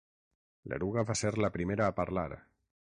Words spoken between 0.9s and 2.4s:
va ser la primera a parlar.